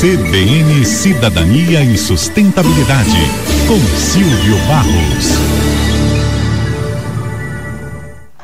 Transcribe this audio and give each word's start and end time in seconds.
CBN 0.00 0.84
Cidadania 0.84 1.82
e 1.82 1.98
Sustentabilidade, 1.98 3.18
com 3.66 3.80
Silvio 3.96 4.56
Barros. 4.68 5.26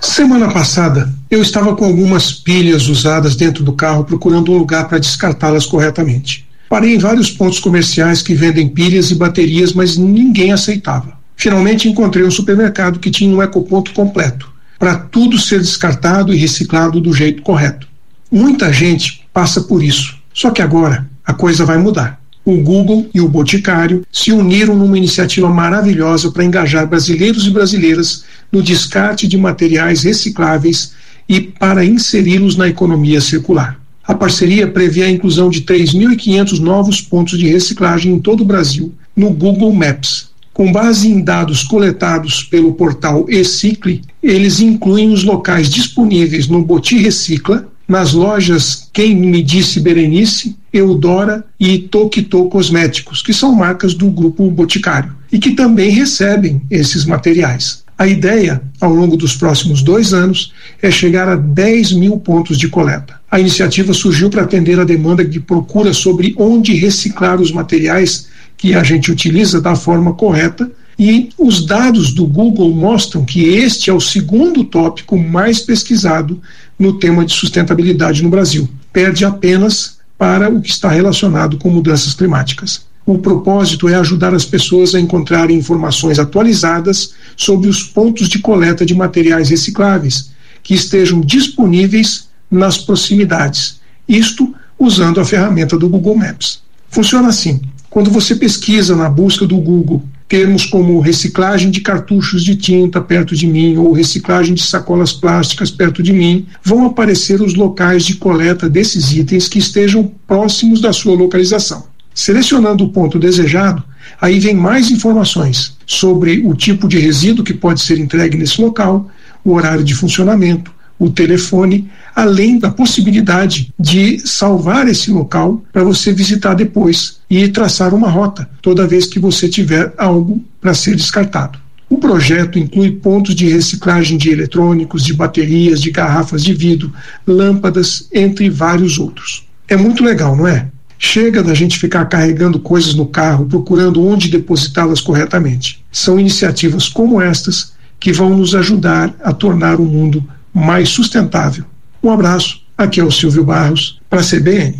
Semana 0.00 0.50
passada, 0.50 1.12
eu 1.30 1.42
estava 1.42 1.76
com 1.76 1.84
algumas 1.84 2.32
pilhas 2.32 2.88
usadas 2.88 3.36
dentro 3.36 3.62
do 3.62 3.74
carro 3.74 4.04
procurando 4.04 4.50
um 4.50 4.56
lugar 4.56 4.88
para 4.88 4.96
descartá-las 4.96 5.66
corretamente. 5.66 6.48
Parei 6.70 6.94
em 6.94 6.98
vários 6.98 7.30
pontos 7.30 7.60
comerciais 7.60 8.22
que 8.22 8.32
vendem 8.32 8.66
pilhas 8.66 9.10
e 9.10 9.14
baterias, 9.14 9.74
mas 9.74 9.98
ninguém 9.98 10.52
aceitava. 10.52 11.18
Finalmente 11.36 11.86
encontrei 11.86 12.24
um 12.24 12.30
supermercado 12.30 12.98
que 12.98 13.10
tinha 13.10 13.36
um 13.36 13.42
ecoponto 13.42 13.92
completo, 13.92 14.50
para 14.78 14.96
tudo 14.96 15.38
ser 15.38 15.60
descartado 15.60 16.32
e 16.32 16.38
reciclado 16.38 16.98
do 16.98 17.12
jeito 17.12 17.42
correto. 17.42 17.86
Muita 18.30 18.72
gente 18.72 19.28
passa 19.34 19.60
por 19.60 19.82
isso. 19.82 20.16
Só 20.32 20.50
que 20.50 20.62
agora 20.62 21.11
a 21.32 21.34
coisa 21.34 21.64
vai 21.64 21.78
mudar. 21.78 22.20
O 22.44 22.58
Google 22.58 23.08
e 23.14 23.20
o 23.20 23.28
Boticário 23.28 24.04
se 24.12 24.32
uniram 24.32 24.76
numa 24.76 24.98
iniciativa 24.98 25.48
maravilhosa 25.48 26.30
para 26.30 26.44
engajar 26.44 26.86
brasileiros 26.86 27.46
e 27.46 27.50
brasileiras 27.50 28.24
no 28.50 28.62
descarte 28.62 29.26
de 29.26 29.38
materiais 29.38 30.02
recicláveis 30.02 30.92
e 31.28 31.40
para 31.40 31.84
inseri-los 31.84 32.56
na 32.56 32.68
economia 32.68 33.20
circular. 33.20 33.80
A 34.04 34.14
parceria 34.14 34.66
prevê 34.66 35.04
a 35.04 35.10
inclusão 35.10 35.48
de 35.48 35.62
3.500 35.62 36.58
novos 36.58 37.00
pontos 37.00 37.38
de 37.38 37.48
reciclagem 37.48 38.12
em 38.12 38.18
todo 38.18 38.42
o 38.42 38.46
Brasil 38.46 38.92
no 39.16 39.30
Google 39.30 39.72
Maps. 39.72 40.32
Com 40.52 40.70
base 40.70 41.08
em 41.08 41.22
dados 41.22 41.62
coletados 41.62 42.42
pelo 42.42 42.74
portal 42.74 43.24
eCicle, 43.28 44.02
eles 44.22 44.60
incluem 44.60 45.10
os 45.10 45.24
locais 45.24 45.70
disponíveis 45.70 46.46
no 46.46 46.62
Boti 46.62 46.98
Recicla, 46.98 47.71
nas 47.86 48.12
lojas 48.12 48.88
Quem 48.92 49.14
Me 49.14 49.42
Disse 49.42 49.80
Berenice, 49.80 50.56
Eudora 50.72 51.44
e 51.58 51.78
Tokito 51.78 52.44
Cosméticos, 52.46 53.22
que 53.22 53.34
são 53.34 53.54
marcas 53.54 53.94
do 53.94 54.10
grupo 54.10 54.50
Boticário 54.50 55.14
e 55.30 55.38
que 55.38 55.52
também 55.52 55.90
recebem 55.90 56.62
esses 56.70 57.04
materiais. 57.04 57.82
A 57.98 58.06
ideia, 58.06 58.60
ao 58.80 58.92
longo 58.92 59.16
dos 59.16 59.36
próximos 59.36 59.82
dois 59.82 60.12
anos, 60.12 60.52
é 60.80 60.90
chegar 60.90 61.28
a 61.28 61.36
10 61.36 61.92
mil 61.92 62.18
pontos 62.18 62.58
de 62.58 62.68
coleta. 62.68 63.20
A 63.30 63.38
iniciativa 63.38 63.92
surgiu 63.92 64.28
para 64.28 64.42
atender 64.42 64.80
a 64.80 64.84
demanda 64.84 65.24
de 65.24 65.38
procura 65.38 65.92
sobre 65.92 66.34
onde 66.36 66.74
reciclar 66.74 67.40
os 67.40 67.52
materiais 67.52 68.26
que 68.56 68.74
a 68.74 68.82
gente 68.82 69.12
utiliza 69.12 69.60
da 69.60 69.76
forma 69.76 70.14
correta 70.14 70.70
e 70.98 71.30
os 71.38 71.64
dados 71.64 72.12
do 72.12 72.26
Google 72.26 72.72
mostram 72.74 73.24
que 73.24 73.42
este 73.44 73.90
é 73.90 73.92
o 73.92 74.00
segundo 74.00 74.64
tópico 74.64 75.18
mais 75.18 75.60
pesquisado 75.60 76.40
no 76.78 76.98
tema 76.98 77.24
de 77.24 77.32
sustentabilidade 77.32 78.22
no 78.22 78.28
Brasil. 78.28 78.68
Perde 78.92 79.24
apenas 79.24 79.98
para 80.18 80.48
o 80.48 80.60
que 80.60 80.70
está 80.70 80.88
relacionado 80.88 81.56
com 81.56 81.70
mudanças 81.70 82.14
climáticas. 82.14 82.84
O 83.04 83.18
propósito 83.18 83.88
é 83.88 83.96
ajudar 83.96 84.32
as 84.32 84.44
pessoas 84.44 84.94
a 84.94 85.00
encontrarem 85.00 85.58
informações 85.58 86.18
atualizadas 86.18 87.14
sobre 87.36 87.68
os 87.68 87.82
pontos 87.82 88.28
de 88.28 88.38
coleta 88.38 88.86
de 88.86 88.94
materiais 88.94 89.50
recicláveis 89.50 90.30
que 90.62 90.74
estejam 90.74 91.20
disponíveis 91.20 92.28
nas 92.48 92.78
proximidades. 92.78 93.80
Isto 94.08 94.54
usando 94.78 95.20
a 95.20 95.24
ferramenta 95.24 95.76
do 95.76 95.88
Google 95.88 96.16
Maps. 96.16 96.60
Funciona 96.88 97.28
assim: 97.28 97.60
quando 97.90 98.10
você 98.10 98.36
pesquisa 98.36 98.94
na 98.94 99.08
busca 99.08 99.46
do 99.46 99.56
Google 99.56 100.02
termos 100.32 100.64
como 100.64 100.98
reciclagem 100.98 101.70
de 101.70 101.82
cartuchos 101.82 102.42
de 102.42 102.56
tinta 102.56 103.02
perto 103.02 103.36
de 103.36 103.46
mim 103.46 103.76
ou 103.76 103.92
reciclagem 103.92 104.54
de 104.54 104.62
sacolas 104.62 105.12
plásticas 105.12 105.70
perto 105.70 106.02
de 106.02 106.10
mim, 106.10 106.46
vão 106.64 106.86
aparecer 106.86 107.42
os 107.42 107.54
locais 107.54 108.02
de 108.02 108.14
coleta 108.14 108.66
desses 108.66 109.12
itens 109.12 109.46
que 109.46 109.58
estejam 109.58 110.10
próximos 110.26 110.80
da 110.80 110.90
sua 110.90 111.14
localização. 111.14 111.84
Selecionando 112.14 112.82
o 112.82 112.88
ponto 112.88 113.18
desejado, 113.18 113.84
aí 114.18 114.40
vem 114.40 114.54
mais 114.54 114.90
informações 114.90 115.76
sobre 115.84 116.40
o 116.46 116.54
tipo 116.54 116.88
de 116.88 116.98
resíduo 116.98 117.44
que 117.44 117.52
pode 117.52 117.82
ser 117.82 117.98
entregue 117.98 118.38
nesse 118.38 118.58
local, 118.58 119.10
o 119.44 119.52
horário 119.52 119.84
de 119.84 119.94
funcionamento, 119.94 120.72
o 121.04 121.10
telefone, 121.10 121.90
além 122.14 122.58
da 122.58 122.70
possibilidade 122.70 123.72
de 123.78 124.20
salvar 124.20 124.86
esse 124.86 125.10
local 125.10 125.62
para 125.72 125.82
você 125.82 126.12
visitar 126.12 126.54
depois 126.54 127.18
e 127.28 127.48
traçar 127.48 127.92
uma 127.92 128.08
rota 128.08 128.48
toda 128.62 128.86
vez 128.86 129.06
que 129.06 129.18
você 129.18 129.48
tiver 129.48 129.92
algo 129.98 130.42
para 130.60 130.74
ser 130.74 130.94
descartado. 130.94 131.58
O 131.90 131.98
projeto 131.98 132.58
inclui 132.58 132.92
pontos 132.92 133.34
de 133.34 133.48
reciclagem 133.48 134.16
de 134.16 134.30
eletrônicos, 134.30 135.04
de 135.04 135.12
baterias, 135.12 135.82
de 135.82 135.90
garrafas 135.90 136.42
de 136.42 136.54
vidro, 136.54 136.92
lâmpadas, 137.26 138.08
entre 138.12 138.48
vários 138.48 138.98
outros. 138.98 139.44
É 139.66 139.76
muito 139.76 140.04
legal, 140.04 140.36
não 140.36 140.46
é? 140.46 140.68
Chega 140.98 141.42
da 141.42 141.52
gente 141.52 141.80
ficar 141.80 142.04
carregando 142.04 142.60
coisas 142.60 142.94
no 142.94 143.06
carro, 143.06 143.46
procurando 143.46 144.06
onde 144.06 144.30
depositá-las 144.30 145.00
corretamente. 145.00 145.84
São 145.90 146.18
iniciativas 146.18 146.88
como 146.88 147.20
estas 147.20 147.72
que 147.98 148.12
vão 148.12 148.36
nos 148.36 148.54
ajudar 148.54 149.14
a 149.22 149.32
tornar 149.32 149.80
o 149.80 149.84
mundo 149.84 150.24
mais 150.52 150.88
sustentável. 150.88 151.64
Um 152.02 152.10
abraço, 152.10 152.60
aqui 152.76 153.00
é 153.00 153.04
o 153.04 153.10
Silvio 153.10 153.44
Barros, 153.44 154.00
para 154.10 154.20
a 154.20 154.24
CBN. 154.24 154.78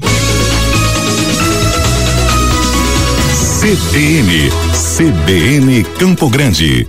CBN, 3.60 4.50
CBN 4.96 5.84
Campo 5.98 6.28
Grande. 6.28 6.88